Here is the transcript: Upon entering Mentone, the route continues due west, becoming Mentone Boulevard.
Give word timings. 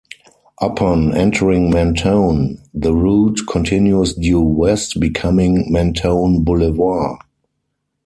Upon 0.59 1.13
entering 1.15 1.69
Mentone, 1.69 2.57
the 2.73 2.91
route 2.91 3.37
continues 3.47 4.15
due 4.15 4.41
west, 4.41 4.99
becoming 4.99 5.71
Mentone 5.71 6.43
Boulevard. 6.43 7.19